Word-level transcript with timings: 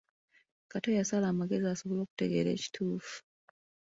Kato 0.71 0.89
yasala 0.97 1.25
amagezi 1.29 1.65
asobole 1.69 2.01
okutegeera 2.03 2.49
ekituufu. 2.53 3.17